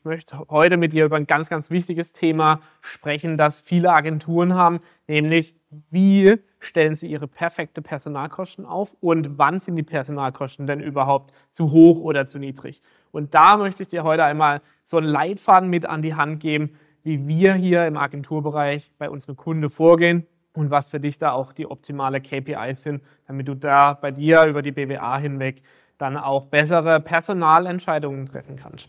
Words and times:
ich 0.00 0.04
möchte 0.06 0.38
heute 0.48 0.78
mit 0.78 0.94
dir 0.94 1.04
über 1.04 1.16
ein 1.16 1.26
ganz, 1.26 1.50
ganz 1.50 1.68
wichtiges 1.68 2.14
Thema 2.14 2.62
sprechen, 2.80 3.36
das 3.36 3.60
viele 3.60 3.92
Agenturen 3.92 4.54
haben, 4.54 4.80
nämlich 5.06 5.54
wie 5.90 6.36
stellen 6.58 6.94
sie 6.94 7.10
ihre 7.10 7.28
perfekte 7.28 7.82
Personalkosten 7.82 8.64
auf 8.64 8.96
und 9.00 9.38
wann 9.38 9.60
sind 9.60 9.76
die 9.76 9.82
Personalkosten 9.82 10.66
denn 10.66 10.80
überhaupt 10.80 11.34
zu 11.50 11.70
hoch 11.70 11.98
oder 11.98 12.26
zu 12.26 12.38
niedrig. 12.38 12.80
Und 13.10 13.34
da 13.34 13.58
möchte 13.58 13.82
ich 13.82 13.90
dir 13.90 14.02
heute 14.02 14.24
einmal 14.24 14.62
so 14.86 14.96
einen 14.96 15.06
Leitfaden 15.06 15.68
mit 15.68 15.84
an 15.84 16.00
die 16.00 16.14
Hand 16.14 16.40
geben, 16.40 16.78
wie 17.02 17.28
wir 17.28 17.52
hier 17.52 17.86
im 17.86 17.98
Agenturbereich 17.98 18.90
bei 18.96 19.10
unserem 19.10 19.36
Kunden 19.36 19.68
vorgehen 19.68 20.26
und 20.54 20.70
was 20.70 20.88
für 20.88 20.98
dich 20.98 21.18
da 21.18 21.32
auch 21.32 21.52
die 21.52 21.66
optimale 21.66 22.22
KPIs 22.22 22.84
sind, 22.84 23.02
damit 23.26 23.48
du 23.48 23.54
da 23.54 23.92
bei 23.92 24.12
dir 24.12 24.44
über 24.44 24.62
die 24.62 24.72
BWA 24.72 25.18
hinweg 25.18 25.62
dann 25.98 26.16
auch 26.16 26.46
bessere 26.46 27.00
Personalentscheidungen 27.00 28.24
treffen 28.24 28.56
kannst. 28.56 28.88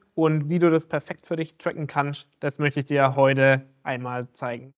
und 0.13 0.49
wie 0.49 0.59
du 0.59 0.69
das 0.69 0.87
perfekt 0.87 1.25
für 1.25 1.35
dich 1.35 1.57
tracken 1.57 1.87
kannst, 1.87 2.27
das 2.39 2.59
möchte 2.59 2.81
ich 2.81 2.85
dir 2.85 3.15
heute 3.15 3.63
einmal 3.83 4.31
zeigen. 4.31 4.73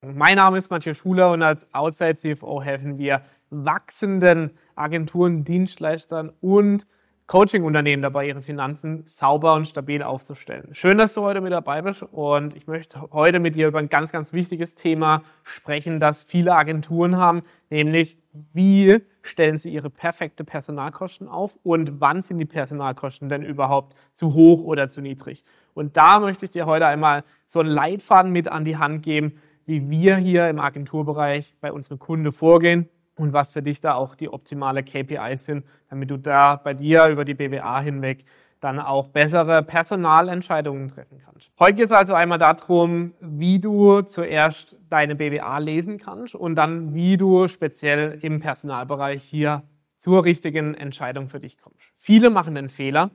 Mein 0.00 0.36
Name 0.36 0.58
ist 0.58 0.70
Matthias 0.70 0.98
Schuler 0.98 1.32
und 1.32 1.42
als 1.42 1.72
Outside 1.74 2.16
CFO 2.16 2.62
helfen 2.62 2.98
wir 2.98 3.22
wachsenden 3.50 4.52
Agenturen, 4.76 5.42
Dienstleistern 5.44 6.32
und 6.40 6.86
Coaching-Unternehmen 7.26 8.02
dabei, 8.02 8.26
ihre 8.28 8.40
Finanzen 8.40 9.02
sauber 9.06 9.54
und 9.54 9.68
stabil 9.68 10.02
aufzustellen. 10.02 10.68
Schön, 10.72 10.96
dass 10.96 11.12
du 11.12 11.20
heute 11.20 11.42
mit 11.42 11.52
dabei 11.52 11.82
bist 11.82 12.02
und 12.02 12.56
ich 12.56 12.66
möchte 12.66 13.02
heute 13.12 13.38
mit 13.38 13.54
dir 13.54 13.68
über 13.68 13.80
ein 13.80 13.90
ganz, 13.90 14.12
ganz 14.12 14.32
wichtiges 14.32 14.76
Thema 14.76 15.22
sprechen, 15.42 16.00
das 16.00 16.22
viele 16.22 16.54
Agenturen 16.54 17.18
haben, 17.18 17.42
nämlich 17.68 18.16
wie 18.54 19.02
stellen 19.22 19.58
sie 19.58 19.72
ihre 19.72 19.90
perfekte 19.90 20.44
Personalkosten 20.44 21.28
auf 21.28 21.58
und 21.62 22.00
wann 22.00 22.22
sind 22.22 22.38
die 22.38 22.44
Personalkosten 22.44 23.28
denn 23.28 23.42
überhaupt 23.42 23.96
zu 24.12 24.34
hoch 24.34 24.62
oder 24.62 24.88
zu 24.88 25.00
niedrig. 25.00 25.44
Und 25.74 25.96
da 25.96 26.20
möchte 26.20 26.44
ich 26.44 26.50
dir 26.50 26.66
heute 26.66 26.86
einmal 26.86 27.24
so 27.46 27.60
einen 27.60 27.68
Leitfaden 27.68 28.32
mit 28.32 28.48
an 28.48 28.64
die 28.64 28.76
Hand 28.76 29.02
geben, 29.02 29.40
wie 29.66 29.90
wir 29.90 30.16
hier 30.16 30.48
im 30.48 30.58
Agenturbereich 30.58 31.54
bei 31.60 31.72
unseren 31.72 31.98
Kunden 31.98 32.32
vorgehen 32.32 32.88
und 33.16 33.32
was 33.32 33.52
für 33.52 33.62
dich 33.62 33.80
da 33.80 33.94
auch 33.94 34.14
die 34.14 34.28
optimale 34.28 34.82
KPIs 34.82 35.44
sind, 35.44 35.66
damit 35.90 36.10
du 36.10 36.16
da 36.16 36.56
bei 36.56 36.74
dir 36.74 37.06
über 37.08 37.24
die 37.24 37.34
BWA 37.34 37.80
hinweg 37.80 38.24
dann 38.60 38.80
auch 38.80 39.08
bessere 39.08 39.62
Personalentscheidungen 39.62 40.88
treffen 40.88 41.20
kannst. 41.24 41.50
Heute 41.58 41.74
geht 41.74 41.86
es 41.86 41.92
also 41.92 42.14
einmal 42.14 42.38
darum, 42.38 43.14
wie 43.20 43.58
du 43.60 44.02
zuerst 44.02 44.76
deine 44.90 45.14
BWA 45.14 45.58
lesen 45.58 45.98
kannst 45.98 46.34
und 46.34 46.56
dann, 46.56 46.94
wie 46.94 47.16
du 47.16 47.48
speziell 47.48 48.18
im 48.22 48.40
Personalbereich 48.40 49.22
hier 49.22 49.62
zur 49.96 50.24
richtigen 50.24 50.74
Entscheidung 50.74 51.28
für 51.28 51.40
dich 51.40 51.58
kommst. 51.58 51.92
Viele 51.96 52.30
machen 52.30 52.54
den 52.54 52.68
Fehler, 52.68 53.10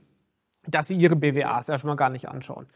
dass 0.67 0.87
sie 0.87 0.95
ihre 0.95 1.15
BWAs 1.15 1.69
erstmal 1.69 1.95
gar 1.95 2.09
nicht 2.09 2.29
anschauen. 2.29 2.67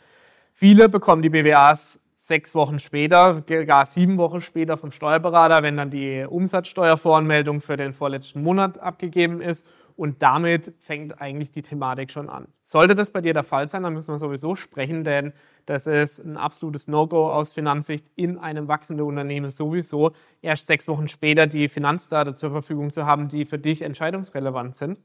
Viele 0.54 0.90
bekommen 0.90 1.22
die 1.22 1.30
BWAs 1.30 2.02
sechs 2.16 2.56
Wochen 2.56 2.80
später, 2.80 3.42
gar 3.42 3.86
sieben 3.86 4.18
Wochen 4.18 4.42
später 4.42 4.78
vom 4.78 4.92
Steuerberater, 4.92 5.64
wenn 5.64 5.78
dann 5.78 5.92
die 5.92 6.26
Umsatzsteuervoranmeldung 6.28 7.62
für 7.62 7.78
den 7.78 7.94
vorletzten 7.94 8.42
Monat 8.42 8.80
abgegeben 8.80 9.40
ist. 9.40 9.70
Und 9.98 10.22
damit 10.22 10.74
fängt 10.80 11.20
eigentlich 11.20 11.52
die 11.52 11.64
Thematik 11.64 12.12
schon 12.12 12.30
an. 12.30 12.48
Sollte 12.64 12.96
das 12.96 13.12
bei 13.12 13.20
dir 13.20 13.34
der 13.34 13.44
Fall 13.44 13.68
sein, 13.68 13.84
dann 13.84 13.94
müssen 13.94 14.14
wir 14.14 14.20
sowieso 14.20 14.56
sprechen, 14.56 15.04
denn 15.04 15.34
das 15.66 15.88
ist 15.88 16.20
ein 16.20 16.38
absolutes 16.38 16.88
No-Go 16.88 17.30
aus 17.30 17.52
Finanzsicht 17.52 18.06
in 18.16 18.38
einem 18.38 18.70
wachsenden 18.70 19.06
Unternehmen 19.06 19.52
sowieso, 19.52 20.12
erst 20.42 20.68
sechs 20.68 20.88
Wochen 20.88 21.10
später 21.10 21.48
die 21.48 21.68
Finanzdaten 21.68 22.36
zur 22.36 22.52
Verfügung 22.52 22.92
zu 22.92 23.06
haben, 23.06 23.28
die 23.28 23.46
für 23.46 23.60
dich 23.60 23.82
entscheidungsrelevant 23.82 24.76
sind. 24.76 25.00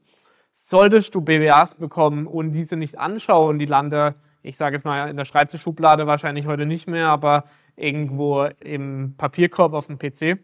Solltest 0.51 1.15
du 1.15 1.21
BWAs 1.21 1.75
bekommen 1.75 2.27
und 2.27 2.53
diese 2.53 2.77
nicht 2.77 2.97
anschauen, 2.97 3.59
die 3.59 3.65
lande 3.65 4.15
ich 4.43 4.57
sage 4.57 4.75
jetzt 4.75 4.83
mal 4.83 5.09
in 5.09 5.17
der 5.17 5.25
Schreibtischschublade 5.25 6.05
wahrscheinlich 6.05 6.45
heute 6.45 6.65
nicht 6.65 6.87
mehr, 6.87 7.07
aber 7.07 7.45
irgendwo 7.75 8.43
im 8.59 9.15
Papierkorb 9.17 9.73
auf 9.73 9.87
dem 9.87 9.97
PC. 9.97 10.39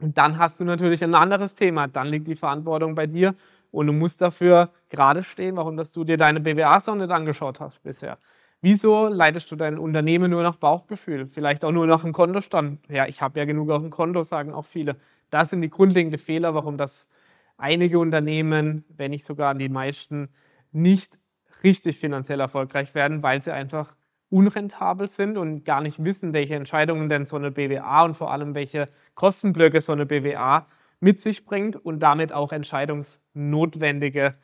Und 0.00 0.16
dann 0.16 0.38
hast 0.38 0.60
du 0.60 0.64
natürlich 0.64 1.04
ein 1.04 1.14
anderes 1.14 1.56
Thema. 1.56 1.88
Dann 1.88 2.06
liegt 2.06 2.26
die 2.26 2.36
Verantwortung 2.36 2.94
bei 2.94 3.06
dir 3.06 3.34
und 3.70 3.86
du 3.86 3.92
musst 3.92 4.20
dafür 4.20 4.70
gerade 4.88 5.22
stehen, 5.22 5.56
warum 5.56 5.76
dass 5.76 5.92
du 5.92 6.04
dir 6.04 6.16
deine 6.16 6.40
BWAs 6.40 6.86
noch 6.86 6.96
nicht 6.96 7.10
angeschaut 7.10 7.60
hast 7.60 7.82
bisher. 7.82 8.18
Wieso 8.62 9.08
leitest 9.08 9.50
du 9.50 9.56
dein 9.56 9.78
Unternehmen 9.78 10.30
nur 10.30 10.42
nach 10.42 10.56
Bauchgefühl? 10.56 11.26
Vielleicht 11.26 11.64
auch 11.64 11.72
nur 11.72 11.86
nach 11.86 12.02
dem 12.02 12.12
Kontostand. 12.12 12.80
Ja, 12.90 13.06
ich 13.06 13.22
habe 13.22 13.38
ja 13.38 13.46
genug 13.46 13.70
auf 13.70 13.80
dem 13.80 13.90
Konto, 13.90 14.22
sagen 14.22 14.52
auch 14.52 14.66
viele. 14.66 14.96
Das 15.30 15.50
sind 15.50 15.62
die 15.62 15.70
grundlegenden 15.70 16.18
Fehler, 16.18 16.54
warum 16.54 16.76
das 16.76 17.08
einige 17.56 17.98
Unternehmen, 17.98 18.84
wenn 18.88 19.12
nicht 19.12 19.24
sogar 19.24 19.54
die 19.54 19.68
meisten, 19.70 20.28
nicht 20.72 21.18
richtig 21.62 21.98
finanziell 21.98 22.40
erfolgreich 22.40 22.94
werden, 22.94 23.22
weil 23.22 23.42
sie 23.42 23.52
einfach 23.52 23.94
unrentabel 24.28 25.08
sind 25.08 25.36
und 25.38 25.64
gar 25.64 25.80
nicht 25.80 26.02
wissen, 26.04 26.32
welche 26.32 26.54
Entscheidungen 26.54 27.08
denn 27.08 27.26
so 27.26 27.36
eine 27.36 27.50
BWA 27.50 28.04
und 28.04 28.14
vor 28.14 28.30
allem 28.30 28.54
welche 28.54 28.88
Kostenblöcke 29.14 29.80
so 29.80 29.92
eine 29.92 30.06
BWA 30.06 30.66
mit 31.00 31.20
sich 31.20 31.44
bringt 31.44 31.76
und 31.76 32.00
damit 32.00 32.32
auch 32.32 32.52
entscheidungsnotwendige 32.52 34.34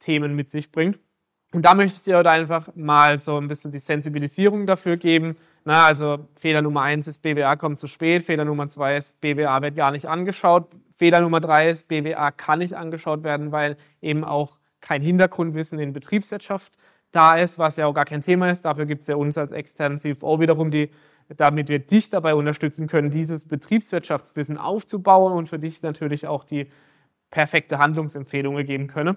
Themen 0.00 0.34
mit 0.34 0.50
sich 0.50 0.72
bringt. 0.72 0.98
Und 1.52 1.62
da 1.62 1.74
möchte 1.74 1.96
ich 1.96 2.02
dir 2.02 2.16
heute 2.16 2.30
einfach 2.30 2.74
mal 2.74 3.18
so 3.18 3.38
ein 3.38 3.48
bisschen 3.48 3.70
die 3.70 3.78
Sensibilisierung 3.78 4.66
dafür 4.66 4.96
geben. 4.96 5.36
Na, 5.64 5.84
also 5.84 6.28
Fehler 6.34 6.62
Nummer 6.62 6.82
eins 6.82 7.06
ist, 7.06 7.22
BWA 7.22 7.56
kommt 7.56 7.78
zu 7.78 7.86
spät. 7.86 8.24
Fehler 8.24 8.44
Nummer 8.44 8.68
zwei 8.68 8.96
ist, 8.96 9.20
BWA 9.20 9.62
wird 9.62 9.76
gar 9.76 9.92
nicht 9.92 10.06
angeschaut. 10.06 10.68
Fehler 10.96 11.20
Nummer 11.20 11.40
drei 11.40 11.70
ist, 11.70 11.88
BWA 11.88 12.30
kann 12.30 12.58
nicht 12.58 12.74
angeschaut 12.74 13.22
werden, 13.22 13.52
weil 13.52 13.76
eben 14.00 14.24
auch 14.24 14.58
kein 14.80 15.02
Hintergrundwissen 15.02 15.78
in 15.78 15.92
Betriebswirtschaft 15.92 16.72
da 17.12 17.36
ist, 17.36 17.58
was 17.58 17.76
ja 17.76 17.86
auch 17.86 17.94
gar 17.94 18.04
kein 18.04 18.20
Thema 18.20 18.50
ist. 18.50 18.64
Dafür 18.64 18.86
gibt 18.86 19.02
es 19.02 19.06
ja 19.06 19.16
uns 19.16 19.38
als 19.38 19.50
externen 19.50 19.98
CFO 19.98 20.40
wiederum, 20.40 20.70
die, 20.70 20.90
damit 21.28 21.68
wir 21.68 21.78
dich 21.78 22.10
dabei 22.10 22.34
unterstützen 22.34 22.86
können, 22.86 23.10
dieses 23.10 23.46
Betriebswirtschaftswissen 23.46 24.58
aufzubauen 24.58 25.32
und 25.32 25.48
für 25.48 25.58
dich 25.58 25.82
natürlich 25.82 26.26
auch 26.26 26.44
die 26.44 26.70
perfekte 27.30 27.78
Handlungsempfehlungen 27.78 28.64
geben 28.66 28.86
können. 28.86 29.16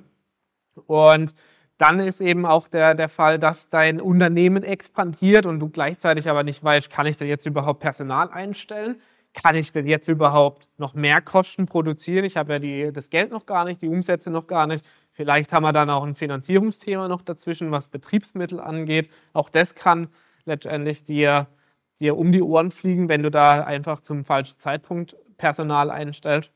Und 0.88 1.34
dann 1.78 2.00
ist 2.00 2.20
eben 2.20 2.46
auch 2.46 2.68
der, 2.68 2.94
der 2.94 3.10
Fall, 3.10 3.40
dass 3.40 3.70
dein 3.70 4.02
Unternehmen 4.02 4.64
expandiert 4.64 5.46
und 5.46 5.60
du 5.60 5.70
gleichzeitig 5.70 6.30
aber 6.30 6.44
nicht 6.44 6.64
weißt, 6.64 6.90
kann 6.90 7.06
ich 7.06 7.18
denn 7.18 7.28
jetzt 7.28 7.46
überhaupt 7.46 7.80
Personal 7.80 8.30
einstellen? 8.30 9.02
Kann 9.34 9.56
ich 9.56 9.72
denn 9.72 9.88
jetzt 9.88 10.08
überhaupt 10.08 10.68
noch 10.78 10.94
mehr 10.94 11.22
Kosten 11.22 11.68
produzieren? 11.68 12.26
Ich 12.26 12.36
habe 12.36 12.54
ja 12.54 12.60
die, 12.60 12.92
das 12.92 13.10
Geld 13.10 13.32
noch 13.32 13.46
gar 13.46 13.64
nicht, 13.64 13.82
die 13.82 13.88
Umsätze 13.88 14.32
noch 14.32 14.48
gar 14.48 14.68
nicht. 14.68 14.84
Vielleicht 15.12 15.54
haben 15.54 15.64
wir 15.64 15.72
dann 15.72 15.90
auch 15.90 16.04
ein 16.04 16.16
Finanzierungsthema 16.16 17.08
noch 17.08 17.22
dazwischen, 17.22 17.72
was 17.72 17.88
Betriebsmittel 17.88 18.60
angeht. 18.60 19.10
Auch 19.32 19.50
das 19.50 19.76
kann 19.76 20.10
letztendlich 20.46 21.04
dir, 21.04 21.48
dir 22.00 22.18
um 22.18 22.32
die 22.32 22.42
Ohren 22.42 22.72
fliegen, 22.72 23.10
wenn 23.10 23.24
du 23.24 23.32
da 23.32 23.64
einfach 23.64 24.00
zum 24.00 24.26
falschen 24.26 24.60
Zeitpunkt 24.60 25.16
Personal 25.38 25.90
einstellst 25.90 26.52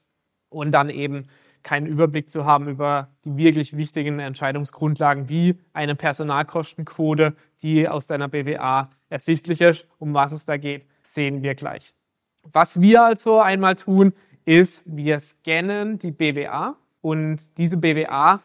und 0.49 0.71
dann 0.71 0.89
eben 0.89 1.27
keinen 1.63 1.87
Überblick 1.87 2.29
zu 2.29 2.45
haben 2.45 2.67
über 2.67 3.07
die 3.23 3.37
wirklich 3.37 3.75
wichtigen 3.75 4.19
Entscheidungsgrundlagen 4.19 5.29
wie 5.29 5.57
eine 5.71 5.95
Personalkostenquote, 5.95 7.35
die 7.61 7.87
aus 7.87 8.05
deiner 8.05 8.28
BWA 8.28 8.90
ersichtlich 9.09 9.61
ist. 9.61 9.87
Um 9.97 10.13
was 10.13 10.34
es 10.34 10.45
da 10.45 10.57
geht, 10.57 10.85
sehen 11.01 11.41
wir 11.41 11.55
gleich. 11.55 11.93
Was 12.51 12.81
wir 12.81 13.03
also 13.03 13.39
einmal 13.39 13.75
tun, 13.75 14.13
ist, 14.46 14.84
wir 14.85 15.19
scannen 15.22 15.99
die 15.99 16.11
BWA 16.11 16.75
und 17.01 17.57
diese 17.57 17.78
BWA 17.78 18.41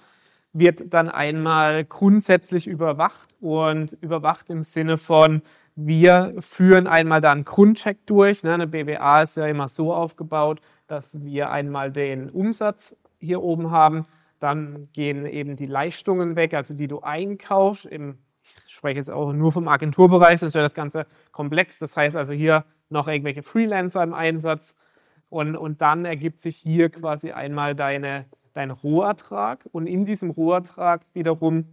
wird 0.52 0.94
dann 0.94 1.08
einmal 1.08 1.84
grundsätzlich 1.84 2.68
überwacht 2.68 3.28
und 3.40 3.92
überwacht 4.00 4.48
im 4.48 4.62
Sinne 4.62 4.96
von, 4.96 5.42
wir 5.86 6.34
führen 6.40 6.86
einmal 6.86 7.20
dann 7.20 7.44
Grundcheck 7.44 8.06
durch. 8.06 8.42
Ne? 8.42 8.54
Eine 8.54 8.66
BWA 8.66 9.22
ist 9.22 9.36
ja 9.36 9.46
immer 9.46 9.68
so 9.68 9.94
aufgebaut, 9.94 10.60
dass 10.86 11.22
wir 11.22 11.50
einmal 11.50 11.92
den 11.92 12.30
Umsatz 12.30 12.96
hier 13.18 13.42
oben 13.42 13.70
haben, 13.70 14.06
dann 14.40 14.88
gehen 14.92 15.26
eben 15.26 15.56
die 15.56 15.66
Leistungen 15.66 16.36
weg, 16.36 16.54
also 16.54 16.74
die 16.74 16.86
du 16.88 17.00
einkaufst. 17.00 17.86
Ich 17.86 18.14
spreche 18.66 18.96
jetzt 18.96 19.10
auch 19.10 19.32
nur 19.32 19.52
vom 19.52 19.68
Agenturbereich, 19.68 20.40
ist 20.42 20.54
ja 20.54 20.62
das 20.62 20.74
Ganze 20.74 21.06
komplex. 21.32 21.78
Das 21.78 21.96
heißt 21.96 22.16
also 22.16 22.32
hier 22.32 22.64
noch 22.88 23.08
irgendwelche 23.08 23.42
Freelancer 23.42 24.02
im 24.02 24.14
Einsatz. 24.14 24.76
Und, 25.28 25.56
und 25.56 25.82
dann 25.82 26.04
ergibt 26.04 26.40
sich 26.40 26.56
hier 26.56 26.88
quasi 26.88 27.32
einmal 27.32 27.74
deine 27.74 28.26
dein 28.58 28.72
Rohertrag 28.72 29.68
und 29.70 29.86
in 29.86 30.04
diesem 30.04 30.30
Rohertrag 30.30 31.02
wiederum 31.14 31.66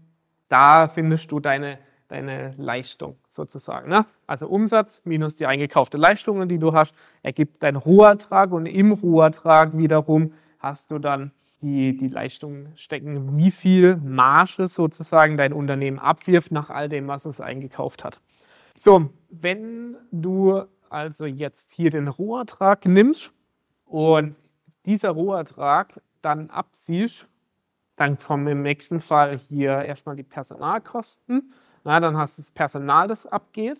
da 0.47 0.87
findest 0.87 1.31
du 1.31 1.39
deine, 1.39 1.79
deine 2.07 2.53
Leistung 2.57 3.17
sozusagen. 3.29 3.89
Ne? 3.89 4.05
Also 4.27 4.47
Umsatz 4.47 5.01
minus 5.05 5.35
die 5.35 5.45
eingekaufte 5.45 5.97
Leistungen, 5.97 6.47
die 6.47 6.59
du 6.59 6.73
hast, 6.73 6.93
ergibt 7.23 7.63
dein 7.63 7.75
Rohertrag 7.75 8.51
und 8.51 8.65
im 8.65 8.91
Rohertrag 8.91 9.77
wiederum 9.77 10.33
hast 10.59 10.91
du 10.91 10.99
dann 10.99 11.31
die, 11.61 11.97
die 11.97 12.07
Leistung 12.09 12.67
stecken, 12.75 13.37
wie 13.37 13.51
viel 13.51 13.97
Marge 13.97 14.67
sozusagen 14.67 15.37
dein 15.37 15.53
Unternehmen 15.53 15.99
abwirft 15.99 16.51
nach 16.51 16.69
all 16.69 16.89
dem, 16.89 17.07
was 17.07 17.25
es 17.25 17.41
eingekauft 17.41 18.03
hat. 18.03 18.21
So, 18.77 19.09
wenn 19.29 19.97
du 20.11 20.63
also 20.89 21.25
jetzt 21.25 21.71
hier 21.71 21.89
den 21.89 22.07
Rohertrag 22.07 22.85
nimmst 22.85 23.31
und 23.85 24.39
dieser 24.85 25.11
Rohertrag 25.11 26.01
dann 26.21 26.49
abziehst, 26.49 27.27
dann 27.95 28.19
kommen 28.19 28.47
im 28.47 28.61
nächsten 28.61 28.99
Fall 28.99 29.37
hier 29.37 29.83
erstmal 29.83 30.15
die 30.15 30.23
Personalkosten. 30.23 31.53
Na, 31.85 31.99
dann 31.99 32.17
hast 32.17 32.37
du 32.37 32.41
das 32.41 32.51
Personal, 32.51 33.07
das 33.07 33.25
abgeht. 33.27 33.79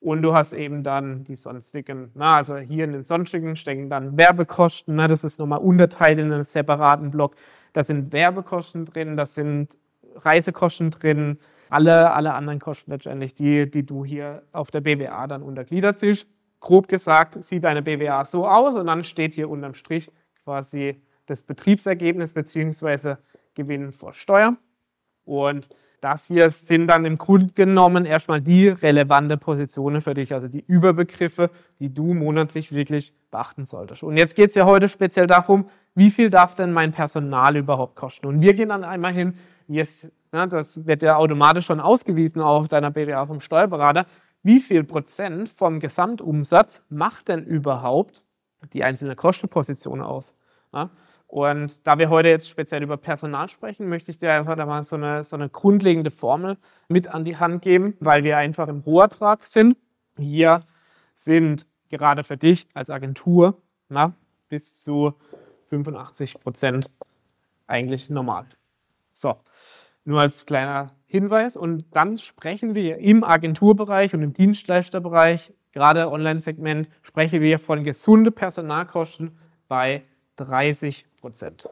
Und 0.00 0.22
du 0.22 0.34
hast 0.34 0.52
eben 0.52 0.82
dann 0.82 1.24
die 1.24 1.36
sonstigen, 1.36 2.10
na, 2.14 2.36
also 2.36 2.56
hier 2.56 2.84
in 2.84 2.92
den 2.92 3.04
sonstigen 3.04 3.54
stecken 3.54 3.88
dann 3.88 4.18
Werbekosten, 4.18 4.96
na, 4.96 5.08
das 5.08 5.24
ist 5.24 5.38
nochmal 5.38 5.60
unterteilt 5.60 6.18
in 6.18 6.32
einen 6.32 6.44
separaten 6.44 7.10
Block. 7.10 7.36
Da 7.72 7.84
sind 7.84 8.12
Werbekosten 8.12 8.84
drin, 8.84 9.16
da 9.16 9.24
sind 9.24 9.76
Reisekosten 10.16 10.90
drin, 10.90 11.38
alle, 11.70 12.12
alle 12.12 12.34
anderen 12.34 12.60
Kosten 12.60 12.90
letztendlich, 12.90 13.34
die, 13.34 13.70
die 13.70 13.84
du 13.84 14.04
hier 14.04 14.42
auf 14.52 14.70
der 14.70 14.80
BWA 14.80 15.26
dann 15.26 15.42
untergliedert 15.42 15.98
siehst. 15.98 16.26
Grob 16.60 16.88
gesagt 16.88 17.42
sieht 17.42 17.64
deine 17.64 17.82
BWA 17.82 18.24
so 18.24 18.46
aus 18.46 18.76
und 18.76 18.86
dann 18.86 19.04
steht 19.04 19.34
hier 19.34 19.50
unterm 19.50 19.74
Strich 19.74 20.10
quasi 20.44 21.00
das 21.26 21.42
Betriebsergebnis 21.42 22.32
beziehungsweise 22.32 23.18
Gewinn 23.54 23.92
vor 23.92 24.12
Steuer. 24.12 24.56
Und 25.24 25.68
das 26.04 26.26
hier 26.26 26.50
sind 26.50 26.86
dann 26.88 27.06
im 27.06 27.16
Grunde 27.16 27.54
genommen 27.54 28.04
erstmal 28.04 28.42
die 28.42 28.68
relevante 28.68 29.38
Positionen 29.38 30.02
für 30.02 30.12
dich, 30.12 30.34
also 30.34 30.48
die 30.48 30.62
Überbegriffe, 30.66 31.50
die 31.78 31.92
du 31.92 32.12
monatlich 32.12 32.72
wirklich 32.72 33.14
beachten 33.30 33.64
solltest. 33.64 34.02
Und 34.02 34.18
jetzt 34.18 34.36
geht 34.36 34.50
es 34.50 34.54
ja 34.54 34.66
heute 34.66 34.88
speziell 34.88 35.26
darum, 35.26 35.66
wie 35.94 36.10
viel 36.10 36.28
darf 36.28 36.54
denn 36.54 36.72
mein 36.72 36.92
Personal 36.92 37.56
überhaupt 37.56 37.96
kosten? 37.96 38.26
Und 38.26 38.42
wir 38.42 38.52
gehen 38.52 38.68
dann 38.68 38.84
einmal 38.84 39.14
hin, 39.14 39.38
yes, 39.66 40.12
na, 40.30 40.46
das 40.46 40.86
wird 40.86 41.02
ja 41.02 41.16
automatisch 41.16 41.64
schon 41.64 41.80
ausgewiesen 41.80 42.42
auf 42.42 42.68
deiner 42.68 42.90
BWA 42.90 43.24
vom 43.24 43.40
Steuerberater, 43.40 44.04
wie 44.42 44.60
viel 44.60 44.84
Prozent 44.84 45.48
vom 45.48 45.80
Gesamtumsatz 45.80 46.84
macht 46.90 47.28
denn 47.28 47.46
überhaupt 47.46 48.22
die 48.74 48.84
einzelne 48.84 49.16
Kostenposition 49.16 50.02
aus? 50.02 50.34
Ja? 50.70 50.90
Und 51.34 51.84
da 51.84 51.98
wir 51.98 52.10
heute 52.10 52.28
jetzt 52.28 52.48
speziell 52.48 52.84
über 52.84 52.96
Personal 52.96 53.48
sprechen, 53.48 53.88
möchte 53.88 54.12
ich 54.12 54.18
dir 54.18 54.32
einfach 54.32 54.54
da 54.54 54.66
mal 54.66 54.84
so 54.84 54.94
eine, 54.94 55.24
so 55.24 55.34
eine 55.34 55.48
grundlegende 55.48 56.12
Formel 56.12 56.58
mit 56.86 57.08
an 57.08 57.24
die 57.24 57.36
Hand 57.36 57.62
geben, 57.62 57.96
weil 57.98 58.22
wir 58.22 58.36
einfach 58.36 58.68
im 58.68 58.78
Rohertrag 58.78 59.42
sind. 59.42 59.76
Hier 60.16 60.62
sind 61.12 61.66
gerade 61.88 62.22
für 62.22 62.36
dich 62.36 62.68
als 62.72 62.88
Agentur 62.88 63.60
na, 63.88 64.14
bis 64.48 64.84
zu 64.84 65.14
85 65.70 66.38
Prozent 66.38 66.92
eigentlich 67.66 68.10
normal. 68.10 68.46
So, 69.12 69.34
nur 70.04 70.20
als 70.20 70.46
kleiner 70.46 70.92
Hinweis. 71.04 71.56
Und 71.56 71.86
dann 71.90 72.16
sprechen 72.16 72.76
wir 72.76 72.98
im 72.98 73.24
Agenturbereich 73.24 74.14
und 74.14 74.22
im 74.22 74.34
Dienstleisterbereich, 74.34 75.52
gerade 75.72 76.12
Online-Segment, 76.12 76.88
sprechen 77.02 77.40
wir 77.40 77.58
von 77.58 77.82
gesunde 77.82 78.30
Personalkosten 78.30 79.36
bei 79.66 80.04
30 80.36 81.06
Prozent. 81.24 81.66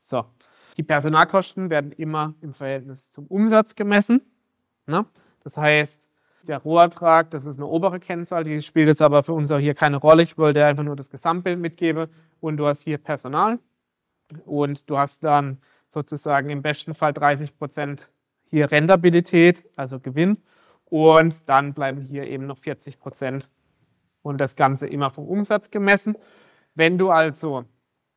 So, 0.00 0.24
die 0.78 0.82
Personalkosten 0.82 1.68
werden 1.68 1.92
immer 1.92 2.32
im 2.40 2.54
Verhältnis 2.54 3.10
zum 3.10 3.26
Umsatz 3.26 3.74
gemessen. 3.74 4.22
Ne? 4.86 5.04
Das 5.44 5.58
heißt, 5.58 6.08
der 6.44 6.58
Rohertrag, 6.58 7.30
das 7.30 7.44
ist 7.44 7.58
eine 7.58 7.66
obere 7.66 8.00
Kennzahl, 8.00 8.44
die 8.44 8.62
spielt 8.62 8.88
jetzt 8.88 9.02
aber 9.02 9.22
für 9.22 9.34
uns 9.34 9.50
auch 9.52 9.58
hier 9.58 9.74
keine 9.74 9.98
Rolle. 9.98 10.22
Ich 10.22 10.38
wollte 10.38 10.64
einfach 10.64 10.82
nur 10.82 10.96
das 10.96 11.10
Gesamtbild 11.10 11.58
mitgeben. 11.58 12.08
Und 12.40 12.56
du 12.56 12.66
hast 12.66 12.80
hier 12.82 12.96
Personal 12.96 13.58
und 14.46 14.88
du 14.88 14.96
hast 14.96 15.22
dann 15.24 15.58
sozusagen 15.90 16.48
im 16.48 16.62
besten 16.62 16.94
Fall 16.94 17.12
30 17.12 17.58
Prozent 17.58 18.08
hier 18.46 18.72
Rentabilität, 18.72 19.62
also 19.76 20.00
Gewinn. 20.00 20.38
Und 20.86 21.46
dann 21.50 21.74
bleiben 21.74 22.00
hier 22.00 22.24
eben 22.24 22.46
noch 22.46 22.56
40 22.56 22.98
Prozent 22.98 23.50
und 24.22 24.38
das 24.38 24.56
Ganze 24.56 24.86
immer 24.86 25.10
vom 25.10 25.28
Umsatz 25.28 25.70
gemessen. 25.70 26.16
Wenn 26.74 26.96
du 26.96 27.10
also 27.10 27.66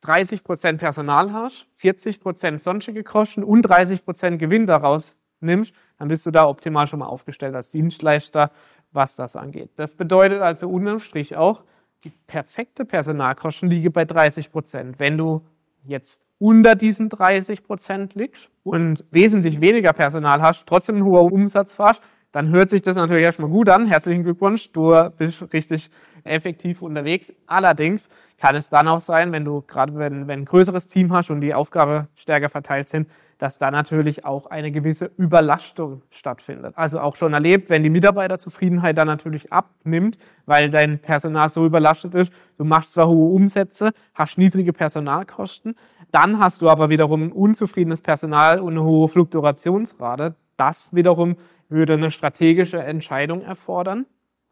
30 0.02 0.44
Prozent 0.44 0.78
Personal 0.78 1.32
hast, 1.32 1.66
40 1.76 2.20
Prozent 2.20 2.62
sonstige 2.62 3.04
Kosten 3.04 3.44
und 3.44 3.62
30 3.62 4.04
Prozent 4.04 4.38
Gewinn 4.38 4.66
daraus 4.66 5.16
nimmst, 5.40 5.74
dann 5.98 6.08
bist 6.08 6.26
du 6.26 6.30
da 6.30 6.46
optimal 6.46 6.86
schon 6.86 7.00
mal 7.00 7.06
aufgestellt 7.06 7.54
als 7.54 7.70
Dienstleister, 7.70 8.50
was 8.92 9.16
das 9.16 9.36
angeht. 9.36 9.70
Das 9.76 9.94
bedeutet 9.94 10.40
also 10.40 10.68
unterm 10.68 11.00
Strich 11.00 11.36
auch, 11.36 11.62
die 12.04 12.12
perfekte 12.26 12.84
Personalkosten 12.84 13.68
liege 13.68 13.90
bei 13.90 14.04
30 14.04 14.50
Prozent. 14.50 14.98
Wenn 14.98 15.18
du 15.18 15.42
jetzt 15.84 16.26
unter 16.38 16.74
diesen 16.74 17.08
30 17.08 17.62
Prozent 17.62 18.14
liegst 18.14 18.50
und 18.64 19.04
wesentlich 19.10 19.60
weniger 19.60 19.92
Personal 19.92 20.40
hast, 20.40 20.66
trotzdem 20.66 20.96
einen 20.96 21.04
hohen 21.04 21.32
Umsatz 21.32 21.74
fährst, 21.74 22.02
dann 22.32 22.48
hört 22.50 22.70
sich 22.70 22.82
das 22.82 22.96
natürlich 22.96 23.24
erstmal 23.24 23.50
gut 23.50 23.68
an. 23.68 23.86
Herzlichen 23.86 24.22
Glückwunsch, 24.22 24.72
du 24.72 25.10
bist 25.16 25.52
richtig 25.52 25.90
effektiv 26.24 26.82
unterwegs. 26.82 27.32
Allerdings 27.46 28.08
kann 28.38 28.54
es 28.54 28.70
dann 28.70 28.88
auch 28.88 29.00
sein, 29.00 29.32
wenn 29.32 29.44
du 29.44 29.62
gerade 29.62 29.96
wenn, 29.96 30.28
wenn 30.28 30.40
ein 30.40 30.44
größeres 30.44 30.86
Team 30.86 31.12
hast 31.12 31.30
und 31.30 31.40
die 31.40 31.54
Aufgabe 31.54 32.08
stärker 32.14 32.48
verteilt 32.48 32.88
sind, 32.88 33.08
dass 33.38 33.56
da 33.56 33.70
natürlich 33.70 34.24
auch 34.24 34.46
eine 34.46 34.70
gewisse 34.70 35.10
Überlastung 35.16 36.02
stattfindet. 36.10 36.74
Also 36.76 37.00
auch 37.00 37.16
schon 37.16 37.32
erlebt, 37.32 37.70
wenn 37.70 37.82
die 37.82 37.90
Mitarbeiterzufriedenheit 37.90 38.98
dann 38.98 39.06
natürlich 39.06 39.50
abnimmt, 39.50 40.18
weil 40.44 40.70
dein 40.70 40.98
Personal 40.98 41.48
so 41.48 41.64
überlastet 41.64 42.14
ist. 42.14 42.32
Du 42.58 42.64
machst 42.64 42.92
zwar 42.92 43.08
hohe 43.08 43.34
Umsätze, 43.34 43.92
hast 44.14 44.36
niedrige 44.36 44.74
Personalkosten, 44.74 45.74
dann 46.12 46.38
hast 46.38 46.60
du 46.60 46.68
aber 46.68 46.90
wiederum 46.90 47.24
ein 47.24 47.32
unzufriedenes 47.32 48.02
Personal 48.02 48.60
und 48.60 48.72
eine 48.72 48.84
hohe 48.84 49.08
Fluktuationsrate. 49.08 50.34
Das 50.60 50.94
wiederum 50.94 51.36
würde 51.70 51.94
eine 51.94 52.10
strategische 52.10 52.82
Entscheidung 52.82 53.40
erfordern. 53.40 54.04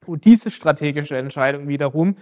Und 0.06 0.25
diese 0.25 0.50
strategische 0.50 1.19
Entscheidung 1.19 1.69
wiederum, 1.69 2.16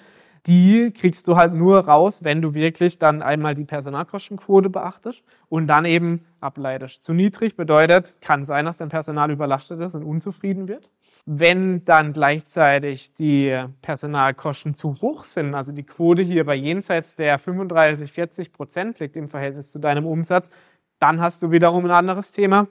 die 0.48 0.92
kriegst 0.92 1.28
du 1.28 1.36
halt 1.36 1.54
nur 1.54 1.78
raus, 1.86 2.24
wenn 2.24 2.42
du 2.42 2.54
wirklich 2.54 2.98
dann 2.98 3.22
einmal 3.22 3.54
die 3.54 3.64
Personalkostenquote 3.64 4.70
beachtest 4.70 5.22
und 5.48 5.68
dann 5.68 5.84
eben 5.84 6.24
ableitest. 6.40 7.04
Zu 7.04 7.14
niedrig 7.14 7.56
bedeutet, 7.56 8.16
kann 8.20 8.44
sein, 8.44 8.64
dass 8.64 8.76
dein 8.76 8.88
Personal 8.88 9.30
überlastet 9.30 9.80
ist 9.80 9.94
und 9.94 10.02
unzufrieden 10.02 10.66
wird. 10.66 10.90
Wenn 11.24 11.84
dann 11.84 12.12
gleichzeitig 12.12 13.14
die 13.14 13.56
Personalkosten 13.82 14.74
zu 14.74 14.96
hoch 15.00 15.22
sind, 15.22 15.54
also 15.54 15.70
die 15.70 15.82
Quote 15.84 16.22
hier 16.22 16.44
bei 16.44 16.56
jenseits 16.56 17.14
der 17.14 17.38
35, 17.38 18.10
40 18.10 18.52
Prozent 18.52 18.98
liegt 18.98 19.14
im 19.14 19.28
Verhältnis 19.28 19.70
zu 19.70 19.78
deinem 19.78 20.06
Umsatz, 20.06 20.50
dann 20.98 21.20
hast 21.20 21.40
du 21.44 21.52
wiederum 21.52 21.84
ein 21.84 21.92
anderes 21.92 22.32
Thema. 22.32 22.66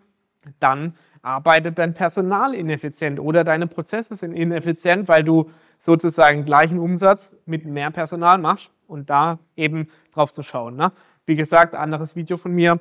Dann 0.60 0.96
arbeitet 1.26 1.80
dein 1.80 1.94
Personal 1.94 2.54
ineffizient 2.54 3.20
oder 3.20 3.44
deine 3.44 3.68
Prozesse 3.68 4.16
sind 4.16 4.34
ineffizient, 4.34 5.08
weil 5.08 5.24
du 5.24 5.50
sozusagen 5.78 6.46
gleichen 6.46 6.80
Umsatz 6.80 7.36
mit 7.46 7.66
mehr 7.66 7.92
Personal 7.92 8.38
machst 8.38 8.72
und 8.88 9.10
da 9.10 9.40
eben 9.56 9.90
drauf 10.14 10.32
zu 10.32 10.44
schauen. 10.44 10.76
Ne? 10.76 10.92
Wie 11.26 11.36
gesagt, 11.36 11.74
anderes 11.74 12.16
Video 12.16 12.38
von 12.38 12.54
mir, 12.54 12.80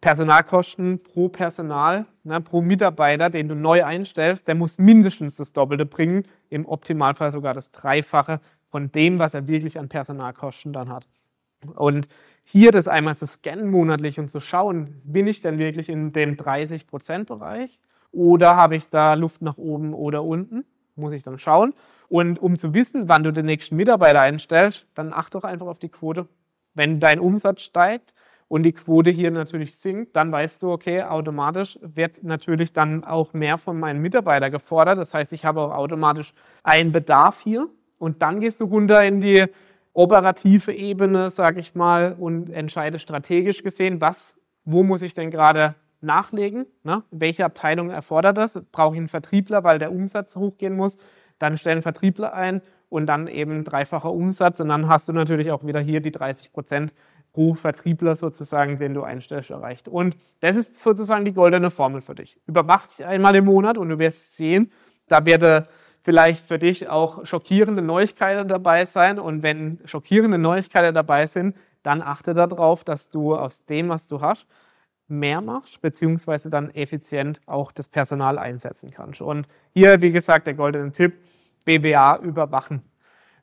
Personalkosten 0.00 1.02
pro 1.02 1.28
Personal, 1.28 2.06
ne, 2.22 2.40
pro 2.40 2.62
Mitarbeiter, 2.62 3.28
den 3.28 3.48
du 3.48 3.56
neu 3.56 3.84
einstellst, 3.84 4.46
der 4.46 4.54
muss 4.54 4.78
mindestens 4.78 5.36
das 5.36 5.52
Doppelte 5.52 5.84
bringen, 5.84 6.24
im 6.48 6.64
Optimalfall 6.66 7.32
sogar 7.32 7.54
das 7.54 7.72
Dreifache 7.72 8.40
von 8.70 8.92
dem, 8.92 9.18
was 9.18 9.34
er 9.34 9.48
wirklich 9.48 9.80
an 9.80 9.88
Personalkosten 9.88 10.72
dann 10.72 10.90
hat. 10.90 11.08
Und 11.74 12.06
hier 12.50 12.72
das 12.72 12.88
einmal 12.88 13.16
zu 13.16 13.28
scannen 13.28 13.70
monatlich 13.70 14.18
und 14.18 14.28
zu 14.28 14.40
schauen, 14.40 15.00
bin 15.04 15.28
ich 15.28 15.40
denn 15.40 15.58
wirklich 15.58 15.88
in 15.88 16.12
dem 16.12 16.34
30%-Bereich 16.34 17.78
oder 18.10 18.56
habe 18.56 18.74
ich 18.74 18.88
da 18.88 19.14
Luft 19.14 19.40
nach 19.40 19.56
oben 19.56 19.94
oder 19.94 20.24
unten? 20.24 20.64
Muss 20.96 21.12
ich 21.12 21.22
dann 21.22 21.38
schauen. 21.38 21.74
Und 22.08 22.40
um 22.40 22.56
zu 22.56 22.74
wissen, 22.74 23.08
wann 23.08 23.22
du 23.22 23.32
den 23.32 23.46
nächsten 23.46 23.76
Mitarbeiter 23.76 24.20
einstellst, 24.20 24.88
dann 24.96 25.12
achte 25.12 25.38
doch 25.38 25.44
einfach 25.44 25.68
auf 25.68 25.78
die 25.78 25.90
Quote. 25.90 26.26
Wenn 26.74 26.98
dein 26.98 27.20
Umsatz 27.20 27.62
steigt 27.62 28.14
und 28.48 28.64
die 28.64 28.72
Quote 28.72 29.10
hier 29.10 29.30
natürlich 29.30 29.76
sinkt, 29.76 30.16
dann 30.16 30.32
weißt 30.32 30.64
du, 30.64 30.72
okay, 30.72 31.04
automatisch 31.04 31.78
wird 31.82 32.24
natürlich 32.24 32.72
dann 32.72 33.04
auch 33.04 33.32
mehr 33.32 33.58
von 33.58 33.78
meinen 33.78 34.00
Mitarbeitern 34.00 34.50
gefordert. 34.50 34.98
Das 34.98 35.14
heißt, 35.14 35.32
ich 35.32 35.44
habe 35.44 35.60
auch 35.60 35.72
automatisch 35.72 36.32
einen 36.64 36.90
Bedarf 36.90 37.42
hier. 37.42 37.68
Und 37.96 38.22
dann 38.22 38.40
gehst 38.40 38.60
du 38.60 38.64
runter 38.64 39.04
in 39.04 39.20
die 39.20 39.46
operative 39.92 40.72
Ebene, 40.72 41.30
sage 41.30 41.60
ich 41.60 41.74
mal, 41.74 42.16
und 42.18 42.50
entscheide 42.50 42.98
strategisch 42.98 43.62
gesehen, 43.62 44.00
was, 44.00 44.36
wo 44.64 44.82
muss 44.82 45.02
ich 45.02 45.14
denn 45.14 45.30
gerade 45.30 45.74
nachlegen? 46.00 46.66
Ne? 46.82 47.02
Welche 47.10 47.44
Abteilung 47.44 47.90
erfordert 47.90 48.38
das? 48.38 48.62
Brauche 48.72 48.94
ich 48.94 48.98
einen 48.98 49.08
Vertriebler, 49.08 49.64
weil 49.64 49.78
der 49.78 49.92
Umsatz 49.92 50.36
hochgehen 50.36 50.76
muss? 50.76 50.98
Dann 51.38 51.56
stellen 51.56 51.82
Vertriebler 51.82 52.32
ein 52.34 52.62
und 52.88 53.06
dann 53.06 53.26
eben 53.26 53.64
dreifacher 53.64 54.12
Umsatz 54.12 54.60
und 54.60 54.68
dann 54.68 54.88
hast 54.88 55.08
du 55.08 55.12
natürlich 55.12 55.50
auch 55.50 55.64
wieder 55.64 55.80
hier 55.80 56.00
die 56.00 56.12
30 56.12 56.52
Prozent, 56.52 56.92
pro 57.32 57.54
Vertriebler 57.54 58.16
sozusagen, 58.16 58.78
den 58.78 58.94
du 58.94 59.02
einstellst, 59.02 59.50
erreicht. 59.50 59.88
Und 59.88 60.16
das 60.40 60.56
ist 60.56 60.80
sozusagen 60.80 61.24
die 61.24 61.32
goldene 61.32 61.70
Formel 61.70 62.00
für 62.00 62.14
dich. 62.14 62.36
Überwacht 62.46 62.98
dich 62.98 63.06
einmal 63.06 63.36
im 63.36 63.44
Monat 63.44 63.78
und 63.78 63.88
du 63.88 63.98
wirst 63.98 64.36
sehen, 64.36 64.72
da 65.06 65.24
werde 65.24 65.68
vielleicht 66.02 66.46
für 66.46 66.58
dich 66.58 66.88
auch 66.88 67.24
schockierende 67.26 67.82
Neuigkeiten 67.82 68.48
dabei 68.48 68.84
sein. 68.86 69.18
Und 69.18 69.42
wenn 69.42 69.80
schockierende 69.84 70.38
Neuigkeiten 70.38 70.94
dabei 70.94 71.26
sind, 71.26 71.56
dann 71.82 72.02
achte 72.02 72.34
darauf, 72.34 72.84
dass 72.84 73.10
du 73.10 73.34
aus 73.34 73.64
dem, 73.64 73.88
was 73.88 74.06
du 74.06 74.20
hast, 74.20 74.46
mehr 75.08 75.40
machst, 75.40 75.80
beziehungsweise 75.80 76.50
dann 76.50 76.70
effizient 76.70 77.40
auch 77.46 77.72
das 77.72 77.88
Personal 77.88 78.38
einsetzen 78.38 78.90
kannst. 78.90 79.20
Und 79.20 79.46
hier, 79.72 80.00
wie 80.00 80.12
gesagt, 80.12 80.46
der 80.46 80.54
goldene 80.54 80.92
Tipp, 80.92 81.14
BWA 81.64 82.18
überwachen. 82.18 82.82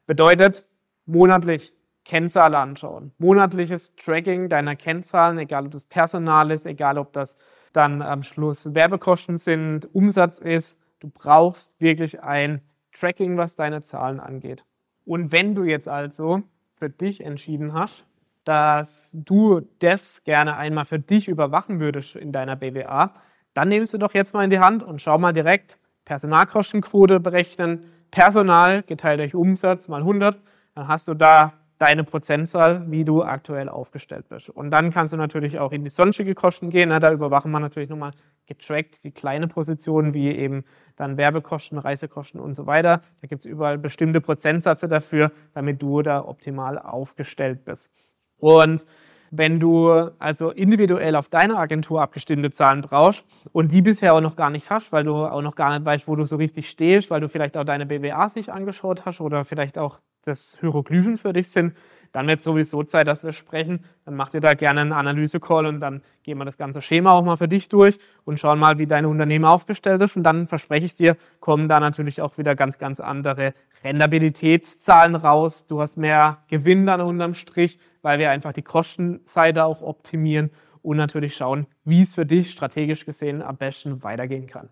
Bedeutet 0.06 0.66
monatlich 1.06 1.74
Kennzahlen 2.06 2.56
anschauen. 2.56 3.12
Monatliches 3.18 3.96
Tracking 3.98 4.48
deiner 4.48 4.76
Kennzahlen, 4.76 5.38
egal 5.38 5.66
ob 5.66 5.72
das 5.72 5.86
Personal 5.86 6.52
ist, 6.52 6.66
egal 6.66 6.98
ob 6.98 7.12
das 7.12 7.38
dann 7.74 8.02
am 8.02 8.24
Schluss 8.24 8.74
Werbekosten 8.74 9.38
sind, 9.38 9.94
Umsatz 9.94 10.40
ist. 10.40 10.80
Du 11.00 11.10
brauchst 11.10 11.80
wirklich 11.80 12.22
ein 12.22 12.62
Tracking, 12.92 13.38
was 13.38 13.56
deine 13.56 13.82
Zahlen 13.82 14.20
angeht. 14.20 14.66
Und 15.06 15.32
wenn 15.32 15.56
du 15.56 15.64
jetzt 15.64 15.88
also 15.88 16.44
für 16.76 16.90
dich 16.90 17.22
entschieden 17.22 17.74
hast, 17.74 18.06
dass 18.44 19.10
du 19.14 19.62
das 19.80 20.24
gerne 20.24 20.58
einmal 20.58 20.86
für 20.86 21.00
dich 21.00 21.28
überwachen 21.28 21.80
würdest 21.80 22.16
in 22.16 22.32
deiner 22.32 22.56
BWA, 22.56 23.14
dann 23.54 23.70
nimmst 23.70 23.94
du 23.94 23.98
doch 23.98 24.14
jetzt 24.14 24.34
mal 24.34 24.44
in 24.44 24.50
die 24.50 24.60
Hand 24.60 24.84
und 24.84 25.02
schau 25.02 25.18
mal 25.18 25.34
direkt 25.34 25.78
Personalkostenquote 26.06 27.20
berechnen, 27.20 27.86
Personal 28.12 28.84
geteilt 28.84 29.20
durch 29.20 29.36
Umsatz 29.36 29.88
mal 29.90 30.02
100, 30.02 30.40
dann 30.76 30.88
hast 30.88 31.08
du 31.08 31.14
da 31.14 31.54
deine 31.78 32.04
Prozentzahl, 32.04 32.90
wie 32.90 33.06
du 33.06 33.24
aktuell 33.24 33.70
aufgestellt 33.70 34.30
bist. 34.30 34.50
Und 34.50 34.72
dann 34.72 34.92
kannst 34.92 35.14
du 35.14 35.18
natürlich 35.18 35.60
auch 35.60 35.72
in 35.72 35.84
die 35.84 35.90
sonstige 35.90 36.34
Kosten 36.34 36.70
gehen. 36.70 36.90
Da 36.90 37.12
überwachen 37.12 37.52
wir 37.52 37.60
natürlich 37.60 37.90
nochmal 37.90 38.12
getrackt 38.48 39.04
die 39.04 39.12
kleine 39.12 39.48
Positionen, 39.48 40.14
wie 40.14 40.30
eben 40.30 40.64
dann 40.96 41.18
Werbekosten, 41.18 41.78
Reisekosten 41.78 42.40
und 42.40 42.56
so 42.56 42.66
weiter. 42.66 43.02
Da 43.22 43.28
gibt 43.28 43.42
es 43.42 43.46
überall 43.46 43.78
bestimmte 43.78 44.22
Prozentsätze 44.22 44.88
dafür, 44.88 45.32
damit 45.54 45.82
du 45.82 46.02
da 46.02 46.26
optimal 46.26 46.80
aufgestellt 46.80 47.66
bist. 47.66 47.92
Und 48.40 48.86
wenn 49.32 49.60
du 49.60 49.90
also 50.20 50.52
individuell 50.52 51.16
auf 51.16 51.30
deine 51.30 51.58
Agentur 51.58 52.02
abgestimmte 52.02 52.52
Zahlen 52.52 52.82
brauchst 52.82 53.26
und 53.52 53.72
die 53.72 53.82
bisher 53.82 54.14
auch 54.14 54.22
noch 54.22 54.36
gar 54.36 54.50
nicht 54.50 54.70
hast, 54.70 54.92
weil 54.92 55.04
du 55.04 55.16
auch 55.16 55.42
noch 55.42 55.56
gar 55.56 55.78
nicht 55.78 55.86
weißt, 55.86 56.08
wo 56.08 56.16
du 56.16 56.26
so 56.26 56.36
richtig 56.38 56.70
stehst, 56.70 57.12
weil 57.12 57.22
du 57.22 57.30
vielleicht 57.30 57.58
auch 57.58 57.66
deine 57.66 57.86
BWA 57.86 58.30
sich 58.30 58.52
angeschaut 58.52 59.06
hast 59.06 59.22
oder 59.22 59.46
vielleicht 59.46 59.78
auch 59.78 60.00
das 60.24 60.58
Hieroglyphen 60.60 61.18
für 61.18 61.34
dich 61.34 61.50
sind, 61.50 61.74
dann 62.12 62.28
wird 62.28 62.42
sowieso 62.42 62.84
Zeit, 62.84 63.08
dass 63.08 63.24
wir 63.24 63.34
sprechen. 63.34 63.84
Dann 64.06 64.16
mach 64.16 64.30
dir 64.30 64.42
da 64.42 64.54
gerne 64.54 64.82
einen 64.82 64.94
Analyse-Call 64.94 65.66
und 65.66 65.80
dann 65.80 66.02
gehen 66.24 66.38
wir 66.38 66.46
das 66.46 66.58
ganze 66.58 66.82
Schema 66.82 67.12
auch 67.12 67.24
mal 67.24 67.38
für 67.38 67.48
dich 67.48 67.70
durch 67.70 68.00
und 68.26 68.40
schauen 68.40 68.60
mal, 68.60 68.78
wie 68.78 68.88
dein 68.88 69.06
Unternehmen 69.06 69.46
aufgestellt 69.46 70.02
ist. 70.02 70.16
Und 70.18 70.24
dann 70.24 70.48
verspreche 70.48 70.86
ich 70.86 70.94
dir, 70.94 71.18
kommen 71.40 71.68
da 71.68 71.80
natürlich 71.80 72.22
auch 72.22 72.38
wieder 72.38 72.56
ganz, 72.56 72.78
ganz 72.78 73.00
andere 73.00 73.54
Rendabilitätszahlen 73.84 75.16
raus. 75.16 75.68
Du 75.68 75.82
hast 75.82 75.98
mehr 75.98 76.40
Gewinn 76.48 76.86
dann 76.86 77.02
unterm 77.02 77.34
Strich, 77.34 77.80
weil 78.08 78.20
wir 78.20 78.32
einfach 78.32 78.54
die 78.54 78.62
Kostenseite 78.62 79.66
auch 79.66 79.82
optimieren 79.82 80.50
und 80.82 80.96
natürlich 80.96 81.36
schauen, 81.36 81.68
wie 81.84 82.02
es 82.04 82.16
für 82.16 82.26
dich 82.26 82.52
strategisch 82.52 83.06
gesehen 83.06 83.42
am 83.42 83.58
besten 83.58 84.02
weitergehen 84.02 84.48
kann. 84.48 84.70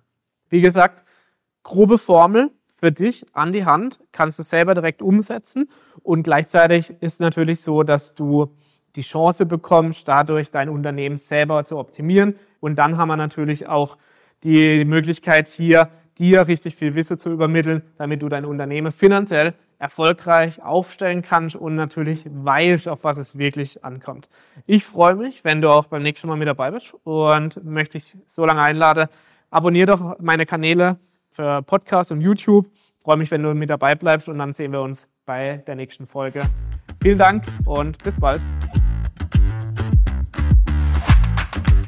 Wie 0.48 0.62
gesagt, 0.62 1.06
grobe 1.62 1.98
Formel, 1.98 2.51
für 2.74 2.94
dich 2.94 3.25
an 3.34 3.51
die 3.51 3.65
Hand, 3.65 4.00
kannst 4.13 4.39
du 4.39 4.44
selber 4.44 4.74
direkt 4.74 5.01
umsetzen 5.01 5.70
und 6.01 6.24
gleichzeitig 6.24 6.94
ist 7.01 7.20
natürlich 7.20 7.60
so, 7.60 7.84
dass 7.84 8.15
du 8.15 8.56
die 8.96 9.01
Chance 9.01 9.46
bekommst, 9.46 10.08
dadurch 10.08 10.50
dein 10.50 10.70
Unternehmen 10.70 11.18
selber 11.18 11.65
zu 11.65 11.77
optimieren 11.77 12.39
und 12.62 12.77
dann 12.77 12.98
haben 12.98 13.10
wir 13.10 13.18
natürlich 13.18 13.68
auch 13.68 13.98
die 14.46 14.86
Möglichkeit 14.86 15.50
hier, 15.50 15.89
dir 16.17 16.48
richtig 16.48 16.75
viel 16.75 16.95
Wissen 16.95 17.19
zu 17.19 17.29
übermitteln, 17.29 17.84
damit 17.98 18.22
du 18.22 18.29
dein 18.29 18.45
Unternehmen 18.45 18.91
finanziell 18.91 19.53
erfolgreich 19.77 20.63
aufstellen 20.63 21.22
kannst 21.22 21.55
und 21.55 21.75
natürlich 21.75 22.25
weißt, 22.25 22.88
auf 22.88 23.03
was 23.03 23.17
es 23.17 23.38
wirklich 23.38 23.84
ankommt. 23.84 24.29
Ich 24.65 24.86
freue 24.86 25.15
mich, 25.15 25.43
wenn 25.43 25.62
du 25.62 25.69
auch 25.69 25.88
beim 25.88 26.03
nächsten 26.03 26.27
Mal 26.27 26.38
mit 26.38 26.48
dabei 26.48 26.72
bist 26.72 26.95
und 27.03 27.63
möchte 27.63 27.98
dich 27.98 28.15
so 28.25 28.45
lange 28.45 28.62
einladen, 28.62 29.10
abonniere 29.50 29.88
doch 29.88 30.19
meine 30.19 30.45
Kanäle, 30.45 30.98
für 31.36 31.62
Podcast 31.62 32.12
und 32.12 32.22
YouTube. 32.22 32.67
Freue 33.03 33.17
mich, 33.17 33.29
wenn 33.29 33.43
du 33.43 33.53
mit 33.53 33.69
dabei 33.69 33.93
bleibst 33.93 34.29
und 34.29 34.39
dann 34.39 34.53
sehen 34.53 34.72
wir 34.72 34.81
uns 34.81 35.10
bei 35.25 35.63
der 35.67 35.75
nächsten 35.75 36.07
Folge. 36.07 36.43
Vielen 37.01 37.17
Dank 37.17 37.43
und 37.65 38.01
bis 38.03 38.19
bald. 38.19 38.41